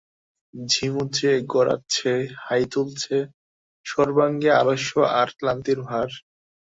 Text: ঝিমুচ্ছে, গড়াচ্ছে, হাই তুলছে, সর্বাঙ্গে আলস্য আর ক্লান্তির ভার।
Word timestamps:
ঝিমুচ্ছে, 0.53 1.29
গড়াচ্ছে, 1.47 2.11
হাই 2.37 2.63
তুলছে, 2.71 3.15
সর্বাঙ্গে 3.85 4.49
আলস্য 4.51 4.91
আর 5.19 5.27
ক্লান্তির 5.37 5.79
ভার। 5.81 6.09